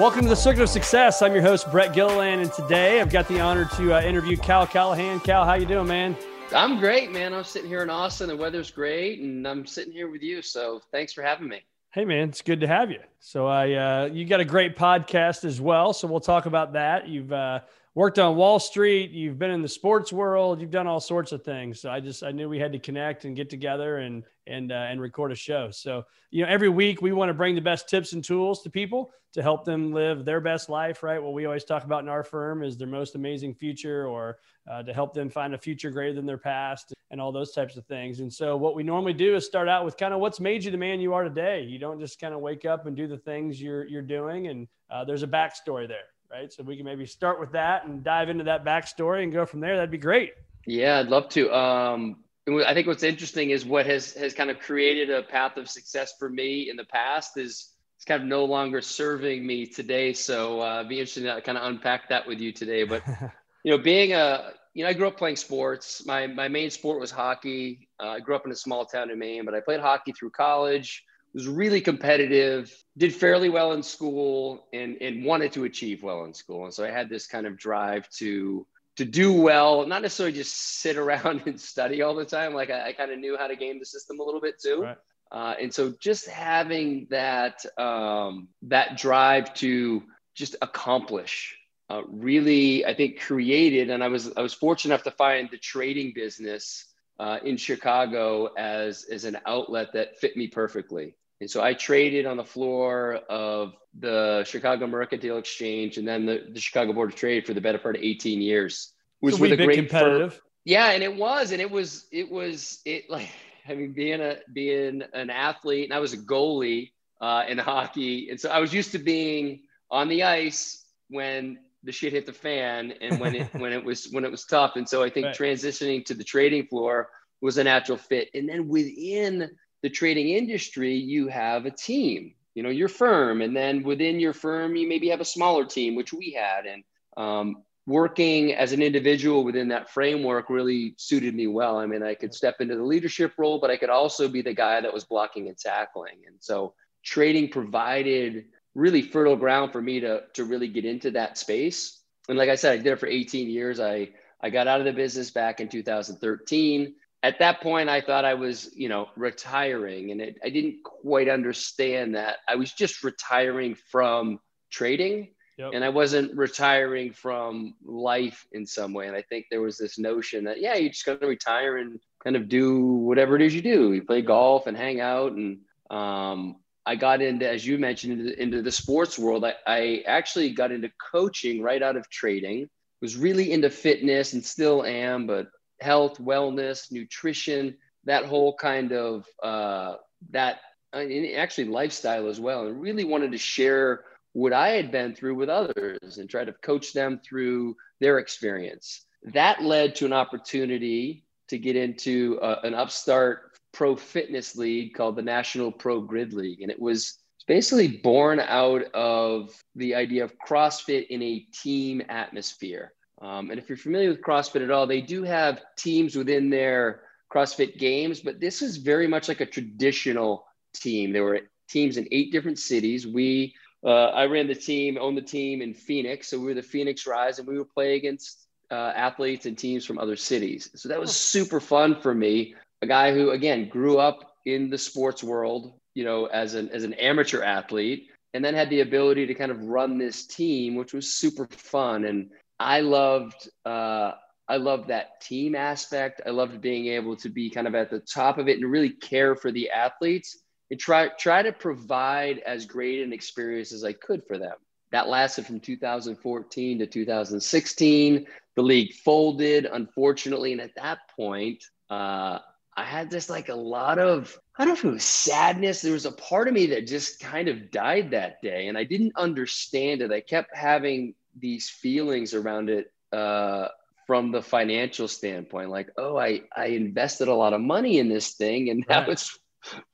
[0.00, 1.20] Welcome to the Circuit of Success.
[1.20, 4.66] I'm your host Brett Gilliland, and today I've got the honor to uh, interview Cal
[4.66, 5.20] Callahan.
[5.20, 6.16] Cal, how you doing, man?
[6.54, 7.34] I'm great, man.
[7.34, 8.26] I'm sitting here in Austin.
[8.28, 10.40] The weather's great, and I'm sitting here with you.
[10.40, 11.60] So thanks for having me.
[11.90, 13.00] Hey, man, it's good to have you.
[13.18, 15.92] So I, uh, you got a great podcast as well.
[15.92, 17.06] So we'll talk about that.
[17.06, 17.60] You've uh,
[17.94, 19.10] worked on Wall Street.
[19.10, 20.60] You've been in the sports world.
[20.60, 21.80] You've done all sorts of things.
[21.80, 24.86] So I just I knew we had to connect and get together and and uh,
[24.88, 25.70] and record a show.
[25.70, 28.70] So you know, every week we want to bring the best tips and tools to
[28.70, 31.02] people to help them live their best life.
[31.02, 31.22] Right?
[31.22, 34.38] What we always talk about in our firm is their most amazing future, or
[34.70, 37.76] uh, to help them find a future greater than their past, and all those types
[37.76, 38.20] of things.
[38.20, 40.70] And so what we normally do is start out with kind of what's made you
[40.70, 41.62] the man you are today.
[41.62, 44.68] You don't just kind of wake up and do the things you're you're doing, and
[44.90, 46.52] uh, there's a backstory there right?
[46.52, 49.60] So we can maybe start with that and dive into that backstory and go from
[49.60, 49.76] there.
[49.76, 50.32] That'd be great.
[50.66, 51.52] Yeah, I'd love to.
[51.52, 52.16] Um,
[52.48, 56.14] I think what's interesting is what has has kind of created a path of success
[56.18, 60.12] for me in the past is it's kind of no longer serving me today.
[60.12, 62.84] So uh, be interesting to kind of unpack that with you today.
[62.84, 63.02] But
[63.64, 66.04] you know, being a you know, I grew up playing sports.
[66.06, 67.88] My my main sport was hockey.
[67.98, 70.30] Uh, I grew up in a small town in Maine, but I played hockey through
[70.30, 71.04] college
[71.34, 76.34] was really competitive, did fairly well in school, and and wanted to achieve well in
[76.34, 76.64] school.
[76.64, 80.80] And so I had this kind of drive to to do well, not necessarily just
[80.80, 82.54] sit around and study all the time.
[82.54, 84.82] Like I, I kind of knew how to game the system a little bit too.
[84.82, 84.98] Right.
[85.32, 90.02] Uh, and so just having that um, that drive to
[90.34, 91.56] just accomplish
[91.88, 93.90] uh, really, I think, created.
[93.90, 96.86] And I was I was fortunate enough to find the trading business
[97.20, 101.14] uh, in Chicago as as an outlet that fit me perfectly.
[101.40, 106.46] And so I traded on the floor of the Chicago Mercantile Exchange and then the,
[106.52, 108.92] the Chicago Board of Trade for the better part of 18 years.
[109.20, 110.34] Was so with a great competitive.
[110.34, 110.42] Firm.
[110.64, 113.28] Yeah, and it was, and it was, it was, it like,
[113.68, 118.30] I mean, being a being an athlete, and I was a goalie uh, in hockey,
[118.30, 119.60] and so I was used to being
[119.90, 124.08] on the ice when the shit hit the fan and when it when it was
[124.10, 124.76] when it was tough.
[124.76, 125.36] And so I think right.
[125.36, 127.10] transitioning to the trading floor
[127.40, 128.28] was a natural fit.
[128.34, 129.50] And then within
[129.82, 133.40] the trading industry, you have a team, you know, your firm.
[133.40, 136.66] And then within your firm, you maybe have a smaller team, which we had.
[136.66, 136.84] And
[137.16, 141.78] um, working as an individual within that framework really suited me well.
[141.78, 144.54] I mean, I could step into the leadership role, but I could also be the
[144.54, 146.18] guy that was blocking and tackling.
[146.26, 146.74] And so
[147.04, 152.00] trading provided really fertile ground for me to, to really get into that space.
[152.28, 153.80] And like I said, I did it for 18 years.
[153.80, 154.10] I,
[154.40, 158.34] I got out of the business back in 2013 at that point i thought i
[158.34, 163.74] was you know retiring and it, i didn't quite understand that i was just retiring
[163.74, 165.70] from trading yep.
[165.74, 169.98] and i wasn't retiring from life in some way and i think there was this
[169.98, 173.54] notion that yeah you're just going to retire and kind of do whatever it is
[173.54, 175.58] you do you play golf and hang out and
[175.90, 176.56] um,
[176.86, 179.44] i got into as you mentioned into, into the sports world.
[179.44, 182.68] I, I actually got into coaching right out of trading.
[183.00, 185.48] Was really into fitness and still am but
[185.80, 189.94] health, wellness, nutrition, that whole kind of uh,
[190.30, 190.60] that
[190.92, 195.48] actually lifestyle as well, and really wanted to share what I had been through with
[195.48, 199.04] others and try to coach them through their experience.
[199.24, 205.16] That led to an opportunity to get into uh, an upstart pro fitness league called
[205.16, 206.62] the National Pro Grid League.
[206.62, 212.92] And it was basically born out of the idea of CrossFit in a team atmosphere.
[213.20, 217.02] Um, and if you're familiar with CrossFit at all, they do have teams within their
[217.32, 221.12] CrossFit games, but this is very much like a traditional team.
[221.12, 223.06] There were teams in eight different cities.
[223.06, 226.28] We, uh, I ran the team, owned the team in Phoenix.
[226.28, 229.84] So we were the Phoenix Rise and we would play against uh, athletes and teams
[229.84, 230.70] from other cities.
[230.74, 232.54] So that was super fun for me.
[232.82, 236.84] A guy who, again, grew up in the sports world, you know, as an, as
[236.84, 240.92] an amateur athlete, and then had the ability to kind of run this team, which
[240.92, 242.04] was super fun.
[242.04, 244.12] And I loved uh,
[244.50, 246.22] I loved that team aspect.
[246.26, 248.90] I loved being able to be kind of at the top of it and really
[248.90, 250.38] care for the athletes
[250.70, 254.56] and try try to provide as great an experience as I could for them.
[254.90, 258.26] That lasted from 2014 to 2016.
[258.56, 262.40] The league folded, unfortunately, and at that point, uh,
[262.76, 265.80] I had this like a lot of I don't know if it was sadness.
[265.80, 268.84] There was a part of me that just kind of died that day, and I
[268.84, 270.12] didn't understand it.
[270.12, 273.68] I kept having these feelings around it uh,
[274.06, 278.32] from the financial standpoint, like, oh, I I invested a lot of money in this
[278.32, 279.10] thing, and now right.
[279.10, 279.38] it's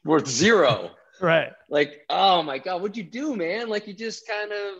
[0.04, 0.90] worth zero.
[1.20, 1.52] right.
[1.68, 3.68] Like, oh my god, what'd you do, man?
[3.68, 4.74] Like, you just kind of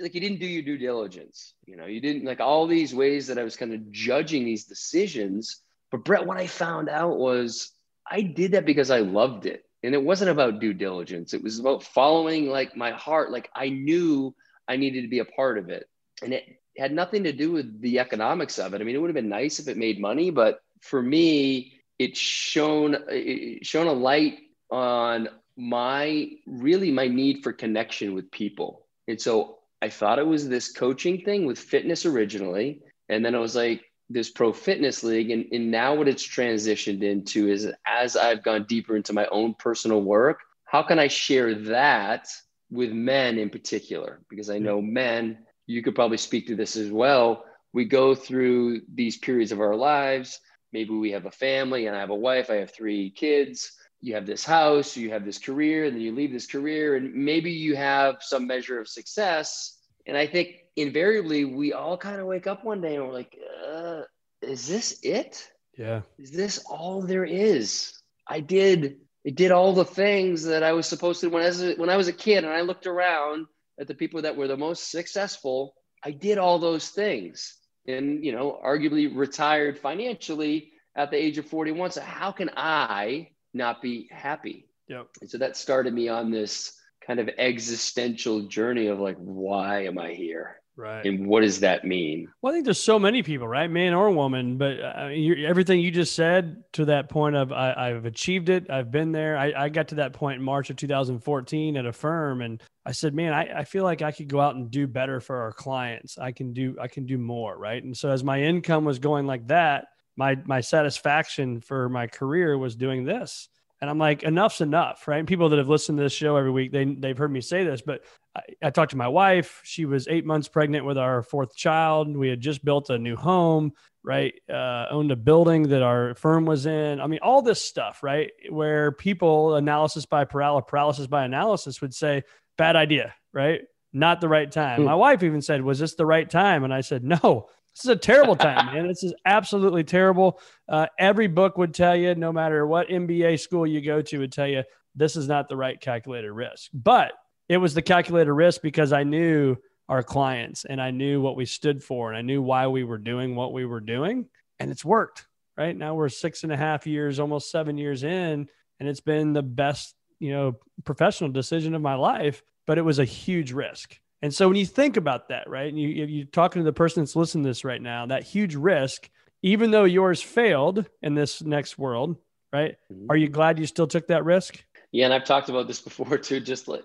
[0.00, 1.54] like you didn't do your due diligence.
[1.64, 4.64] You know, you didn't like all these ways that I was kind of judging these
[4.64, 5.62] decisions.
[5.90, 7.72] But Brett, what I found out was
[8.08, 9.64] I did that because I loved it.
[9.82, 11.32] And it wasn't about due diligence.
[11.32, 13.30] It was about following like my heart.
[13.30, 14.34] Like I knew
[14.68, 15.88] I needed to be a part of it.
[16.22, 18.80] And it had nothing to do with the economics of it.
[18.80, 22.16] I mean, it would have been nice if it made money, but for me, it
[22.16, 24.38] shone it shone a light
[24.70, 28.86] on my really my need for connection with people.
[29.08, 32.80] And so I thought it was this coaching thing with fitness originally.
[33.08, 37.02] And then I was like, this pro fitness league and, and now what it's transitioned
[37.02, 41.54] into is as i've gone deeper into my own personal work how can i share
[41.54, 42.28] that
[42.70, 44.20] with men in particular?
[44.28, 44.64] Because i mm-hmm.
[44.64, 47.44] know men you could probably speak to this as well.
[47.72, 50.40] We go through these periods of our lives.
[50.72, 53.72] Maybe we have a family and i have a wife i have three kids.
[54.00, 57.14] You have this house you have this career and then you leave this career and
[57.14, 59.78] maybe you have some measure of success.
[60.06, 63.36] And i think invariably we all kind of wake up one day and we're like,
[63.66, 64.02] uh,
[64.42, 65.46] is this it?
[65.76, 66.02] Yeah.
[66.18, 67.98] Is this all there is?
[68.26, 71.62] I did I did all the things that I was supposed to when I was
[71.62, 73.46] a, when I was a kid and I looked around
[73.78, 75.74] at the people that were the most successful.
[76.02, 77.56] I did all those things
[77.86, 81.92] and you know arguably retired financially at the age of 41.
[81.92, 84.68] So how can I not be happy?
[84.88, 85.06] Yep.
[85.20, 86.72] And so that started me on this
[87.06, 90.59] kind of existential journey of like, why am I here?
[90.80, 91.04] Right.
[91.04, 92.32] And what does that mean?
[92.40, 95.78] Well, I think there's so many people, right, man or woman, but uh, you, everything
[95.78, 99.36] you just said to that point of I, have achieved it, I've been there.
[99.36, 102.92] I, I, got to that point in March of 2014 at a firm, and I
[102.92, 105.52] said, man, I, I feel like I could go out and do better for our
[105.52, 106.16] clients.
[106.16, 107.82] I can do I can do more, right?
[107.82, 112.56] And so as my income was going like that, my my satisfaction for my career
[112.56, 113.49] was doing this.
[113.80, 115.18] And I'm like, enough's enough, right?
[115.18, 117.64] And people that have listened to this show every week, they they've heard me say
[117.64, 118.02] this, but
[118.36, 119.62] I, I, talked to my wife.
[119.64, 122.14] She was eight months pregnant with our fourth child.
[122.14, 123.72] We had just built a new home,
[124.04, 124.34] right?
[124.48, 127.00] Uh, owned a building that our firm was in.
[127.00, 128.30] I mean, all this stuff, right?
[128.50, 132.24] Where people analysis by paralysis, paralysis by analysis would say,
[132.58, 133.62] bad idea, right?
[133.92, 134.80] Not the right time.
[134.80, 134.84] Hmm.
[134.84, 136.64] My wife even said, was this the right time?
[136.64, 138.88] And I said, no, this is a terrible time, man.
[138.88, 140.40] This is absolutely terrible.
[140.68, 144.32] Uh, every book would tell you, no matter what MBA school you go to, would
[144.32, 144.64] tell you
[144.94, 146.70] this is not the right calculated risk.
[146.74, 147.12] But
[147.48, 149.56] it was the calculated risk because I knew
[149.88, 152.98] our clients and I knew what we stood for and I knew why we were
[152.98, 154.28] doing what we were doing.
[154.58, 155.26] And it's worked.
[155.56, 159.32] Right now, we're six and a half years, almost seven years in, and it's been
[159.32, 162.42] the best, you know, professional decision of my life.
[162.66, 165.80] But it was a huge risk and so when you think about that, right, and
[165.80, 169.08] you, you're talking to the person that's listening to this right now, that huge risk,
[169.42, 172.16] even though yours failed in this next world,
[172.52, 172.76] right?
[172.92, 173.10] Mm-hmm.
[173.10, 174.62] Are you glad you still took that risk?
[174.92, 176.40] Yeah, and I've talked about this before too.
[176.40, 176.84] Just like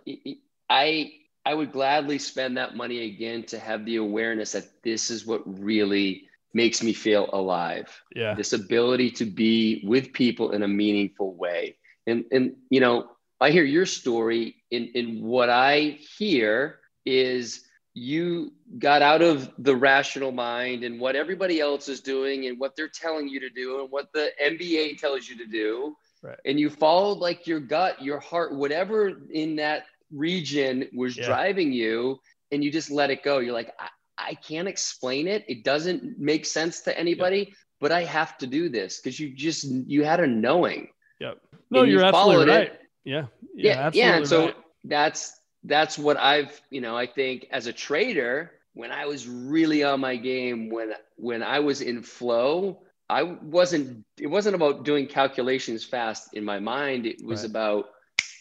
[0.69, 1.11] I,
[1.45, 5.41] I would gladly spend that money again to have the awareness that this is what
[5.45, 8.01] really makes me feel alive.
[8.15, 11.75] Yeah, this ability to be with people in a meaningful way,
[12.07, 13.09] and and you know,
[13.41, 14.55] I hear your story.
[14.71, 21.15] In in what I hear is you got out of the rational mind and what
[21.15, 24.97] everybody else is doing and what they're telling you to do and what the MBA
[24.97, 25.95] tells you to do.
[26.21, 26.37] Right.
[26.45, 31.25] And you followed like your gut, your heart, whatever in that region was yeah.
[31.25, 32.19] driving you,
[32.51, 33.39] and you just let it go.
[33.39, 35.45] You're like, I, I can't explain it.
[35.47, 37.53] It doesn't make sense to anybody, yeah.
[37.79, 40.89] but I have to do this because you just you had a knowing.
[41.19, 41.37] Yep.
[41.71, 42.67] No, you're absolutely right.
[42.67, 42.81] It.
[43.03, 43.25] Yeah.
[43.55, 43.73] Yeah.
[43.73, 43.91] Yeah.
[43.93, 44.17] yeah.
[44.17, 44.55] And so right.
[44.83, 45.33] that's
[45.67, 49.99] that's what I've, you know, I think as a trader, when I was really on
[49.99, 55.83] my game, when when I was in flow, I wasn't it wasn't about doing calculations
[55.83, 57.05] fast in my mind.
[57.05, 57.49] It was right.
[57.49, 57.89] about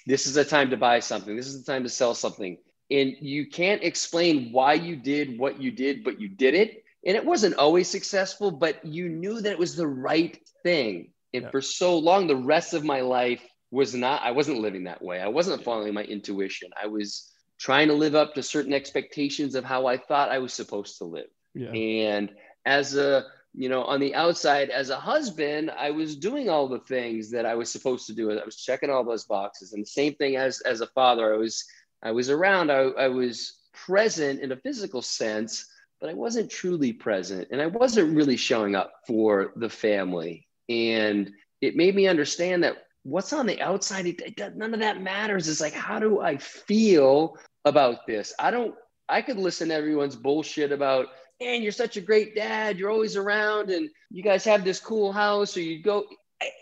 [0.07, 1.37] this is the time to buy something.
[1.37, 2.59] This is the time to sell something.
[2.91, 6.85] And you can't explain why you did what you did, but you did it.
[7.07, 11.11] And it wasn't always successful, but you knew that it was the right thing.
[11.33, 11.51] And yeah.
[11.51, 13.43] for so long, the rest of my life,
[13.75, 17.89] was not i wasn't living that way i wasn't following my intuition i was trying
[17.89, 21.31] to live up to certain expectations of how i thought i was supposed to live
[21.55, 21.71] Yeah.
[21.71, 22.31] And
[22.67, 26.81] as a, you know, on the outside, as a husband, I was doing all the
[26.81, 28.33] things that I was supposed to do.
[28.33, 29.73] I was checking all those boxes.
[29.73, 31.65] And the same thing as as a father, I was
[32.03, 32.71] I was around.
[32.71, 35.67] I, I was present in a physical sense,
[36.01, 40.49] but I wasn't truly present, and I wasn't really showing up for the family.
[40.69, 45.01] And it made me understand that what's on the outside, it, it, none of that
[45.01, 45.49] matters.
[45.49, 48.35] It's like, how do I feel about this?
[48.39, 48.75] I don't.
[49.09, 51.09] I could listen to everyone's bullshit about
[51.41, 52.79] man, you're such a great dad.
[52.79, 56.05] You're always around and you guys have this cool house or you go.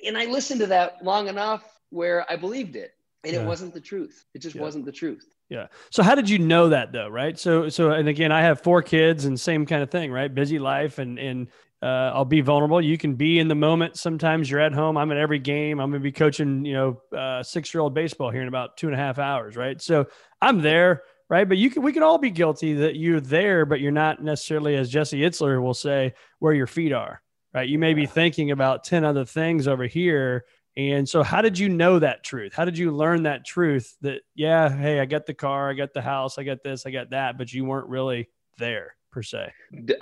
[0.04, 2.92] And I listened to that long enough where I believed it
[3.24, 3.42] and yeah.
[3.42, 4.24] it wasn't the truth.
[4.34, 4.62] It just yeah.
[4.62, 5.26] wasn't the truth.
[5.48, 5.66] Yeah.
[5.90, 7.08] So how did you know that though?
[7.08, 7.38] Right.
[7.38, 10.32] So, so, and again, I have four kids and same kind of thing, right?
[10.32, 11.48] Busy life and, and,
[11.82, 12.80] uh, I'll be vulnerable.
[12.80, 13.96] You can be in the moment.
[13.96, 14.96] Sometimes you're at home.
[14.96, 15.80] I'm at every game.
[15.80, 18.76] I'm going to be coaching, you know, uh, six year old baseball here in about
[18.76, 19.56] two and a half hours.
[19.56, 19.80] Right.
[19.80, 20.06] So
[20.40, 21.48] I'm there right?
[21.48, 24.76] But you can, we can all be guilty that you're there, but you're not necessarily,
[24.76, 27.22] as Jesse Itzler will say, where your feet are,
[27.54, 27.66] right?
[27.66, 30.44] You may be thinking about 10 other things over here.
[30.76, 32.52] And so, how did you know that truth?
[32.52, 35.94] How did you learn that truth that, yeah, hey, I got the car, I got
[35.94, 39.52] the house, I got this, I got that, but you weren't really there per se?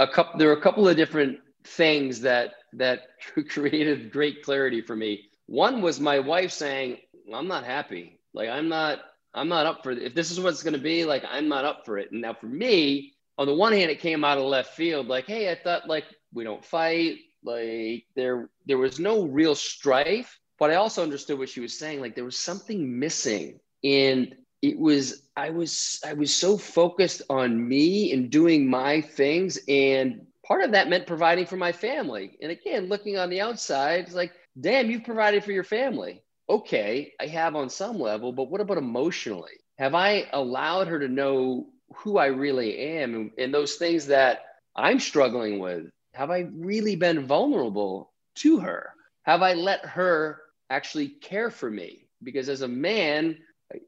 [0.00, 3.02] A couple, there are a couple of different things that that
[3.49, 5.31] created great clarity for me.
[5.47, 6.99] One was my wife saying,
[7.33, 8.21] "I'm not happy.
[8.33, 9.00] Like I'm not
[9.35, 10.02] I'm not up for it.
[10.02, 12.11] If this is what it's going to be, like, I'm not up for it.
[12.11, 15.07] And now for me, on the one hand, it came out of left field.
[15.07, 17.19] Like, hey, I thought like we don't fight.
[17.43, 22.00] Like there, there was no real strife, but I also understood what she was saying.
[22.00, 23.61] Like there was something missing.
[23.83, 29.59] And it was, I was, I was so focused on me and doing my things.
[29.69, 32.37] And part of that meant providing for my family.
[32.42, 37.12] And again, looking on the outside, it's like, damn, you've provided for your family okay,
[37.21, 39.52] I have on some level, but what about emotionally?
[39.78, 44.40] Have I allowed her to know who I really am and, and those things that
[44.75, 45.88] I'm struggling with?
[46.14, 48.90] Have I really been vulnerable to her?
[49.23, 52.09] Have I let her actually care for me?
[52.23, 53.38] Because as a man,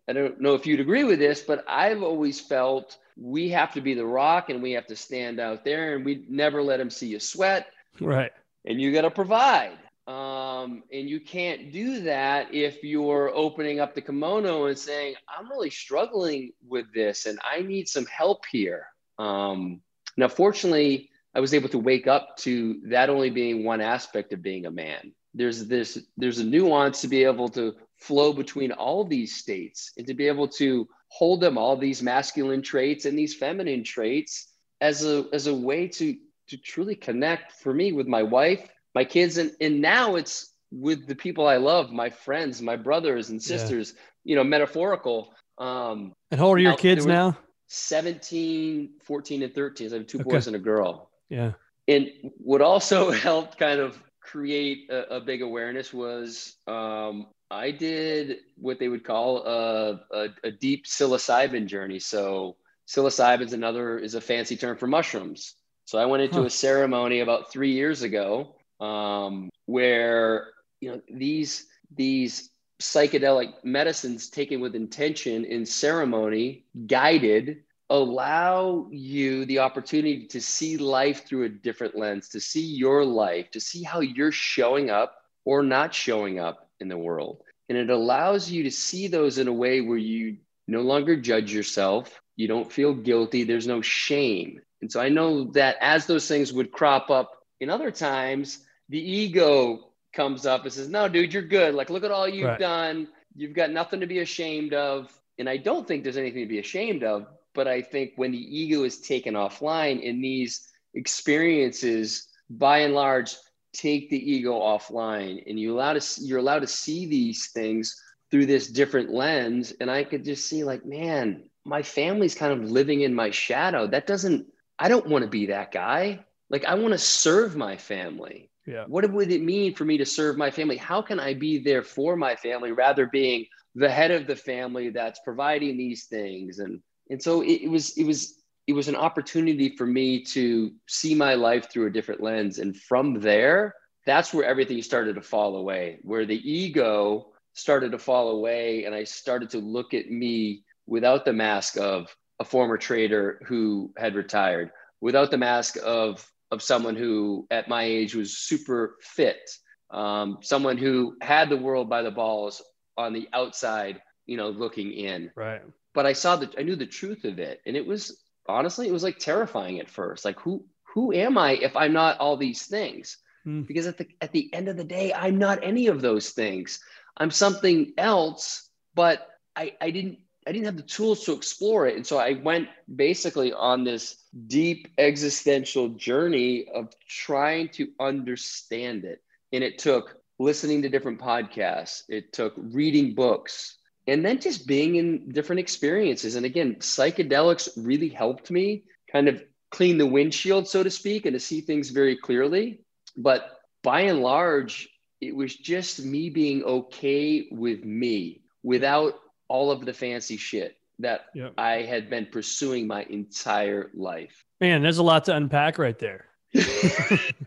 [0.08, 3.80] I don't know if you'd agree with this, but I've always felt we have to
[3.80, 6.90] be the rock and we have to stand out there and we never let them
[6.90, 7.66] see you sweat.
[8.00, 8.32] Right.
[8.64, 9.78] And you got to provide.
[10.06, 15.48] Um, and you can't do that if you're opening up the kimono and saying, I'm
[15.48, 18.86] really struggling with this and I need some help here.
[19.18, 19.80] Um,
[20.16, 24.42] now, fortunately, I was able to wake up to that only being one aspect of
[24.42, 25.12] being a man.
[25.34, 30.06] There's this, there's a nuance to be able to flow between all these states and
[30.08, 34.48] to be able to hold them all these masculine traits and these feminine traits
[34.80, 36.16] as a as a way to
[36.48, 41.06] to truly connect for me with my wife my kids and and now it's with
[41.06, 44.00] the people I love, my friends, my brothers and sisters, yeah.
[44.24, 45.34] you know, metaphorical.
[45.58, 47.36] Um, and how old are your kids now?
[47.68, 49.90] 17, 14, and 13.
[49.90, 50.30] So I have two okay.
[50.30, 51.10] boys and a girl.
[51.28, 51.52] Yeah.
[51.88, 58.38] And what also helped kind of create a, a big awareness was um, I did
[58.56, 61.98] what they would call a, a, a deep psilocybin journey.
[61.98, 62.56] So
[62.88, 65.54] psilocybin is another is a fancy term for mushrooms.
[65.84, 66.46] So I went into huh.
[66.46, 70.48] a ceremony about three years ago um, where
[70.80, 79.58] you know these these psychedelic medicines taken with intention in ceremony, guided, allow you the
[79.58, 84.00] opportunity to see life through a different lens, to see your life, to see how
[84.00, 87.42] you're showing up or not showing up in the world.
[87.68, 90.36] And it allows you to see those in a way where you
[90.68, 92.20] no longer judge yourself.
[92.36, 93.44] You don't feel guilty.
[93.44, 94.60] There's no shame.
[94.82, 98.58] And so I know that as those things would crop up in other times,
[98.88, 101.74] the ego comes up and says, No, dude, you're good.
[101.74, 102.58] Like, look at all you've right.
[102.58, 103.08] done.
[103.34, 105.10] You've got nothing to be ashamed of.
[105.38, 107.26] And I don't think there's anything to be ashamed of.
[107.54, 113.36] But I think when the ego is taken offline in these experiences, by and large,
[113.72, 117.96] take the ego offline and you allow to you're allowed to see these things
[118.32, 119.74] through this different lens.
[119.78, 123.86] And I could just see like, man, my family's kind of living in my shadow.
[123.86, 124.46] That doesn't,
[124.78, 126.24] I don't want to be that guy.
[126.48, 128.50] Like I want to serve my family.
[128.66, 128.84] Yeah.
[128.86, 130.78] What would it mean for me to serve my family?
[130.78, 134.88] How can I be there for my family rather being the head of the family
[134.88, 136.58] that's providing these things?
[136.58, 140.72] And and so it, it was it was it was an opportunity for me to
[140.86, 142.58] see my life through a different lens.
[142.58, 143.74] And from there,
[144.06, 148.84] that's where everything started to fall away, where the ego started to fall away.
[148.84, 153.92] And I started to look at me without the mask of a former trader who
[153.96, 159.50] had retired, without the mask of of someone who at my age was super fit,
[159.90, 162.60] um, someone who had the world by the balls
[162.98, 165.30] on the outside, you know, looking in.
[165.34, 165.62] Right.
[165.94, 168.92] But I saw that I knew the truth of it, and it was honestly, it
[168.92, 170.24] was like terrifying at first.
[170.24, 173.18] Like who who am I if I'm not all these things?
[173.44, 173.62] Hmm.
[173.62, 176.80] Because at the at the end of the day, I'm not any of those things.
[177.16, 181.96] I'm something else, but I, I didn't I didn't have the tools to explore it.
[181.96, 184.16] And so I went basically on this
[184.48, 189.22] deep existential journey of trying to understand it.
[189.52, 194.96] And it took listening to different podcasts, it took reading books, and then just being
[194.96, 196.34] in different experiences.
[196.34, 201.34] And again, psychedelics really helped me kind of clean the windshield, so to speak, and
[201.34, 202.80] to see things very clearly.
[203.16, 203.50] But
[203.82, 204.88] by and large,
[205.20, 209.14] it was just me being okay with me without
[209.48, 211.54] all of the fancy shit that Yep.
[211.58, 214.44] I had been pursuing my entire life.
[214.60, 216.26] Man, there's a lot to unpack right there.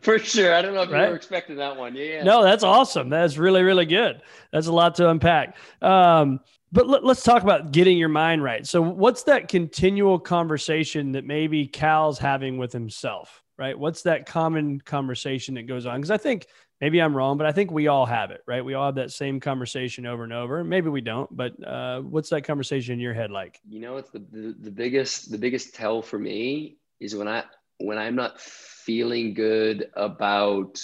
[0.01, 0.53] For sure.
[0.53, 1.03] I don't know if Right?
[1.03, 1.95] you were expecting that one.
[1.95, 2.23] Yeah.
[2.23, 3.09] No, that's awesome.
[3.09, 4.21] That's really, really good.
[4.51, 5.57] That's a lot to unpack.
[5.81, 6.39] Um,
[6.71, 8.65] but let, us talk about getting your mind right.
[8.65, 13.77] So, what's that continual conversation that maybe Cal's having with himself, right?
[13.77, 15.97] What's that common conversation that goes on?
[16.01, 16.47] Because I think
[16.81, 18.65] maybe I'm wrong, but I think we all have it, right?
[18.65, 20.63] We all have that same conversation over and over.
[20.63, 23.61] Maybe we don't, but uh, what's that conversation in your head like?
[23.69, 27.43] You know, it's the, the the biggest the biggest tell for me is when I
[27.77, 30.81] when I'm not feeling good about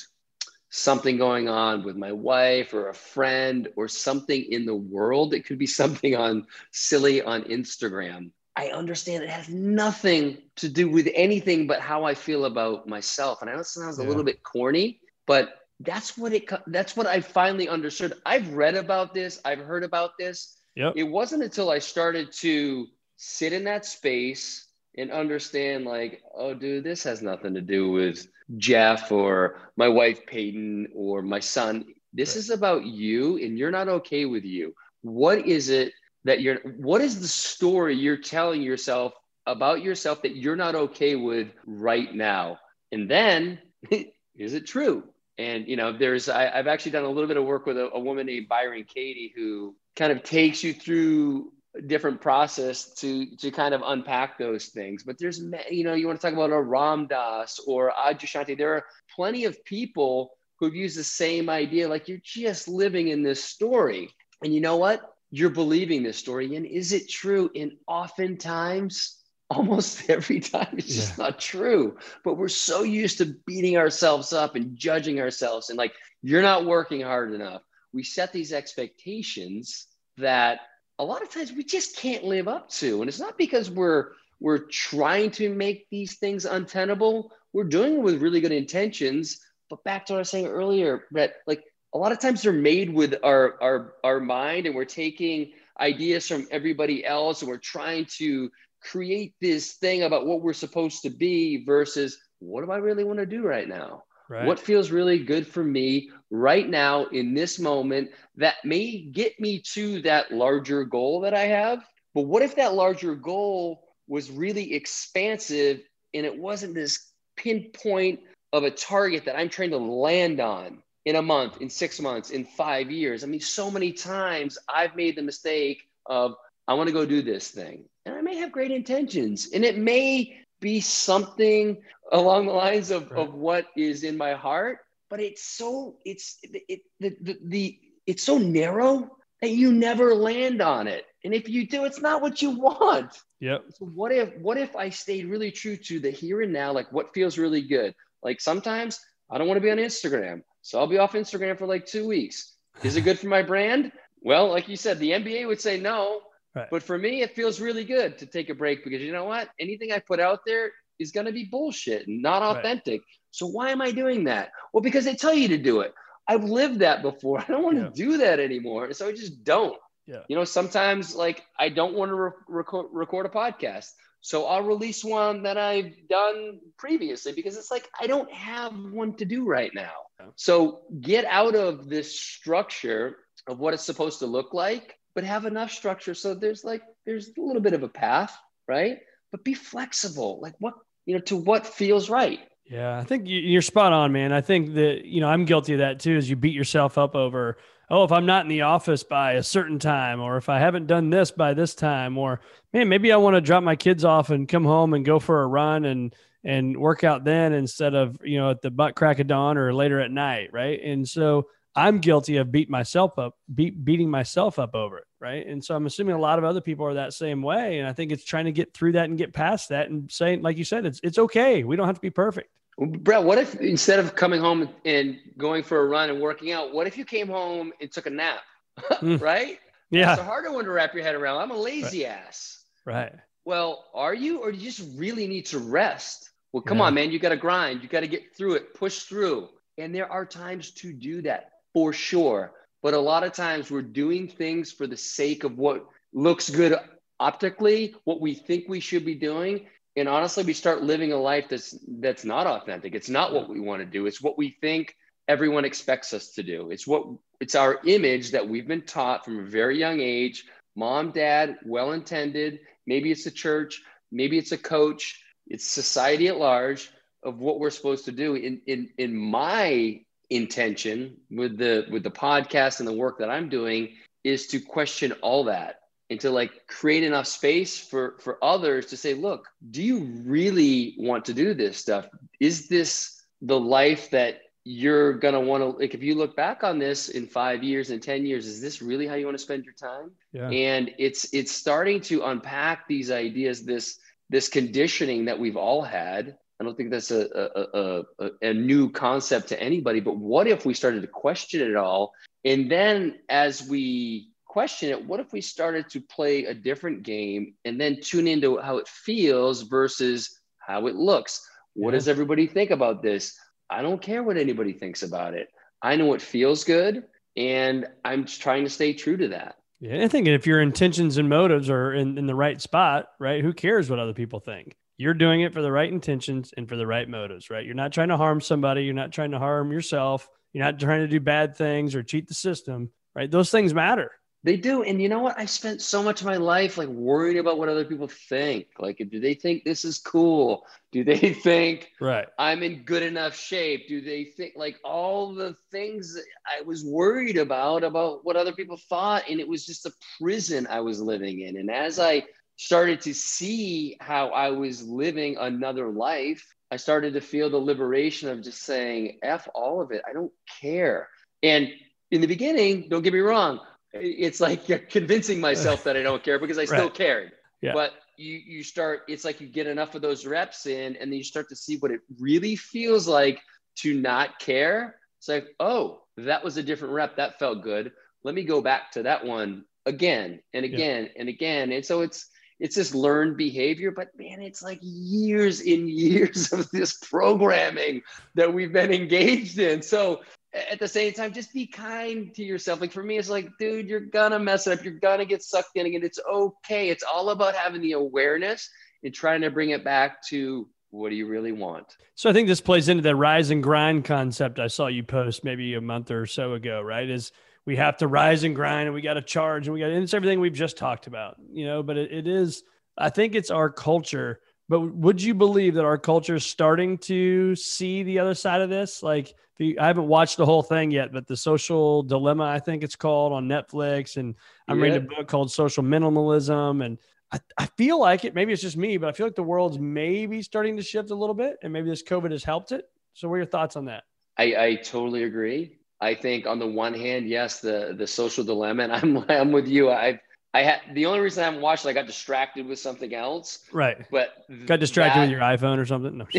[0.70, 5.34] something going on with my wife or a friend or something in the world.
[5.34, 8.32] It could be something on silly on Instagram.
[8.56, 13.42] I understand it has nothing to do with anything but how I feel about myself.
[13.42, 17.08] And I know it sounds a little bit corny, but that's what it that's what
[17.08, 18.14] I finally understood.
[18.26, 20.58] I've read about this, I've heard about this.
[20.76, 20.94] Yep.
[20.96, 24.68] It wasn't until I started to sit in that space
[24.98, 30.26] and understand like, oh dude, this has nothing to do with Jeff or my wife
[30.26, 31.86] Peyton or my son.
[32.14, 34.74] This is about you and you're not okay with you.
[35.02, 35.94] What is it
[36.24, 39.14] that you're what is the story you're telling yourself
[39.48, 42.60] about yourself that you're not okay with right now?
[42.92, 43.60] And then
[44.36, 45.04] is it true?
[45.38, 47.90] And you know, there's I, I've actually done a little bit of work with a,
[47.92, 51.52] a woman named Byron Katie who kind of takes you through
[51.88, 55.04] different process to to kind of unpack those things.
[55.04, 58.58] But there's you know, you want to talk about a Ram Dass or Adyashanti.
[58.58, 60.32] There are plenty of people
[60.62, 64.10] who've used the same idea, like you're just living in this story.
[64.44, 65.02] And you know what?
[65.32, 66.56] You're believing this story.
[66.56, 67.50] And is it true?
[67.56, 69.18] And oftentimes,
[69.50, 71.98] almost every time, it's just not true.
[72.24, 76.66] But we're so used to beating ourselves up and judging ourselves and like, you're not
[76.66, 77.64] working hard enough.
[77.92, 80.60] We set these expectations that
[81.02, 83.02] a lot of times we just can't live up to.
[83.02, 87.32] And it's not because we're we're trying to make these things untenable.
[87.54, 89.40] We're doing it with really good intentions.
[89.70, 91.64] But back to what I was saying earlier, Brett, like
[91.96, 96.28] a lot of times they're made with our our our mind and we're taking ideas
[96.28, 98.52] from everybody else and we're trying to
[98.84, 103.18] create this thing about what we're supposed to be versus what do I really want
[103.18, 104.04] to do right now?
[104.32, 104.46] Right.
[104.46, 109.60] What feels really good for me right now in this moment that may get me
[109.74, 111.86] to that larger goal that I have?
[112.16, 115.82] But what if that larger goal was really expansive
[116.14, 118.22] and it wasn't this pinpoint
[118.54, 122.30] of a target that I'm trying to land on in a month, in six months,
[122.30, 123.26] in five years?
[123.26, 126.36] I mean, so many times I've made the mistake of,
[126.70, 127.84] I want to go do this thing.
[128.06, 131.78] And I may have great intentions and it may be something
[132.12, 133.20] along the lines of, Right.
[133.22, 138.24] of what is in my heart, but it's so, it's, it, the, the, the, it's
[138.24, 141.06] so narrow that you never land on it.
[141.24, 143.12] And if you do, it's not what you want.
[143.40, 146.72] yeah So what if what if I stayed really true to the here and now,
[146.72, 147.94] like what feels really good?
[148.24, 151.68] Like sometimes I don't want to be on Instagram, so I'll be off Instagram for
[151.68, 152.56] like two weeks.
[152.84, 153.92] Is it good for my brand?
[154.22, 156.22] Well, like you said, the MBA would say no,
[156.56, 156.68] Right.
[156.70, 159.50] but for me, it feels really good to take a break because you know what?
[159.60, 162.58] Anything I put out there is going to be bullshit and not Right.
[162.58, 163.02] authentic.
[163.32, 164.52] So why am I doing that?
[164.74, 165.94] Well, because they tell you to do it.
[166.28, 167.40] I've lived that before.
[167.42, 167.84] I don't want Yeah.
[167.86, 169.78] to do that anymore, and so I just don't.
[170.08, 170.24] Yeah.
[170.28, 173.88] You know, sometimes like I don't want to re- record, record a podcast.
[174.24, 179.16] So I'll release one that I've done previously because it's like I don't have one
[179.16, 179.94] to do right now.
[180.36, 185.46] So get out of this structure of what it's supposed to look like, but have
[185.46, 189.00] enough structure so there's like there's a little bit of a path, right?
[189.32, 190.40] But be flexible.
[190.42, 192.40] Like what, you know, to what feels right.
[192.66, 194.32] Yeah, I think you- you're spot on, man.
[194.32, 196.16] I think that you know I'm guilty of that too.
[196.16, 197.58] Is you beat yourself up over,
[197.90, 200.88] oh, if I'm not in the office by a certain time, or if I haven't
[200.88, 202.40] done this by this time, or
[202.72, 205.42] man, maybe I want to drop my kids off and come home and go for
[205.42, 209.20] a run and and work out then instead of you know at the butt crack
[209.20, 210.80] of dawn or later at night, right?
[210.84, 215.06] And so I'm guilty of beating myself up, beat, beating myself up over it.
[215.20, 215.46] Right.
[215.46, 217.80] And so I'm assuming a lot of other people are that same way.
[217.80, 220.42] And I think it's trying to get through that and get past that and saying,
[220.42, 221.64] like you said, it's, it's okay.
[221.64, 222.50] We don't have to be perfect.
[222.78, 226.74] Brett, what if instead of coming home and going for a run and working out,
[226.74, 228.40] what if you came home and took a nap?
[229.02, 229.22] Mm.
[229.22, 229.60] right?
[229.92, 230.14] Yeah.
[230.14, 231.40] It's a harder one to wrap your head around.
[231.42, 232.14] I'm a lazy right.
[232.14, 232.64] ass.
[232.86, 233.14] Right.
[233.46, 236.30] Well, are you, or do you just really need to rest?
[236.54, 236.86] Well, come Yeah.
[236.86, 237.12] on, man.
[237.12, 237.84] You got to grind.
[237.84, 239.50] You got to get through it, push through.
[239.78, 242.54] And there are times to do that for sure.
[242.82, 246.76] But a lot of times we're doing things for the sake of what looks good
[247.20, 249.68] optically, what we think we should be doing.
[249.96, 252.96] And honestly, we start living a life that's that's not authentic.
[252.96, 254.06] It's not what we want to do.
[254.06, 254.96] It's what we think
[255.28, 256.72] everyone expects us to do.
[256.72, 257.06] It's what
[257.40, 260.46] it's our image that we've been taught from a very young age.
[260.76, 262.60] Mom, dad, well intended.
[262.88, 263.82] Maybe it's the church,
[264.12, 266.90] maybe it's a coach, it's society at large
[267.24, 268.36] of what we're supposed to do.
[268.36, 273.50] In in in my intention with the with the podcast and the work that I'm
[273.50, 273.90] doing
[274.24, 278.98] is to question all that and to like create enough space for for others to
[278.98, 282.08] say look do you really want to do this stuff
[282.40, 286.64] is this the life that you're going to want to like if you look back
[286.64, 289.44] on this in 5 years and 10 years is this really how you want to
[289.44, 290.50] spend your time Yeah.
[290.50, 296.38] and it's it's starting to unpack these ideas this this conditioning that we've all had
[296.62, 300.66] i don't think that's a a, a, a, new concept to anybody but what if
[300.66, 302.14] we started to question it all
[302.46, 307.56] and then as we question it what if we started to play a different game
[307.66, 311.98] and then tune into how it feels versus how it looks what Yeah.
[311.98, 313.36] does everybody think about this
[313.70, 315.50] i don't care what anybody thinks about it
[315.82, 317.04] i know it feels good
[317.38, 321.18] and i'm just trying to stay true to that Yeah, I think if your intentions
[321.18, 323.44] and motives are in, in the right spot, right?
[323.44, 324.76] Who cares what other people think?
[325.02, 327.66] You're doing it for the right intentions and for the right motives, right?
[327.66, 328.84] You're not trying to harm somebody.
[328.84, 330.30] You're not trying to harm yourself.
[330.54, 333.30] You're not trying to do bad things or cheat the system, right?
[333.32, 334.12] Those things matter.
[334.44, 334.84] They do.
[334.84, 335.40] And you know what?
[335.40, 338.68] I spent so much of my life like worrying about what other people think.
[338.78, 340.68] Like, do they think this is cool?
[340.92, 342.28] Do they think Right.
[342.38, 343.88] I'm in good enough shape?
[343.88, 348.54] Do they think like all the things that I was worried about, about what other
[348.54, 349.24] people thought?
[349.28, 351.58] And it was just a prison I was living in.
[351.58, 352.24] And as I
[352.62, 358.30] started to see how I was living another life, I started to feel the liberation
[358.30, 360.02] of just saying, F all of it.
[360.08, 361.10] I don't care.
[361.44, 361.70] And
[362.12, 363.60] in the beginning, don't get me wrong,
[363.94, 366.94] it's like you're convincing myself that I don't care because I still Right.
[366.94, 367.32] cared.
[367.62, 367.74] Yeah.
[367.74, 371.18] But you you start, it's like you get enough of those reps in, and then
[371.18, 373.42] you start to see what it really feels like
[373.78, 374.96] to not care.
[375.20, 377.18] It's like, oh, that was a different rep.
[377.18, 377.92] That felt good.
[378.24, 380.76] Let me go back to that one again and Yeah.
[380.76, 381.72] again and again.
[381.72, 382.30] And so it's
[382.62, 388.04] it's this learned behavior, but man, it's like years in years of this programming
[388.36, 389.82] that we've been engaged in.
[389.82, 390.22] So
[390.54, 392.80] at the same time, just be kind to yourself.
[392.80, 394.86] Like for me, it's like, dude, you're gonna mess it up.
[394.86, 396.04] You're gonna get sucked in again.
[396.04, 396.90] It's okay.
[396.90, 398.70] It's all about having the awareness
[399.04, 401.98] and trying to bring it back to what do you really want?
[402.14, 405.44] So I think this plays into the rise and grind concept I saw you post
[405.44, 407.10] maybe a month or so ago, right?
[407.10, 407.32] Is
[407.66, 410.04] we have to rise and grind and we got to charge and we got and
[410.04, 412.64] it's everything we've just talked about, you know, but it, it is
[412.98, 414.40] I think it's our culture.
[414.70, 418.70] But would you believe that our culture is starting to see the other side of
[418.70, 419.04] this?
[419.04, 422.84] Like you, I haven't watched the whole thing yet, but the social dilemma, I think
[422.84, 424.18] it's called on Netflix.
[424.18, 424.36] And
[424.68, 426.84] I'm reading a book called Social Minimalism.
[426.84, 426.98] And
[427.32, 429.80] I, I feel like it, maybe it's just me, but I feel like the world's
[429.80, 432.86] maybe starting to shift a little bit, and maybe this COVID has helped it.
[433.14, 434.04] So, what are your thoughts on that?
[434.38, 435.78] I, I totally agree.
[436.02, 439.68] I think on the one hand, yes, the the social dilemma, and I'm I'm with
[439.68, 439.90] you.
[439.92, 440.20] I
[440.54, 443.60] I had the only reason I haven't watched it, I got distracted with something else.
[443.72, 444.06] Right.
[444.12, 444.30] But
[444.66, 446.18] Got distracted that- with your iPhone or something?
[446.18, 446.26] No.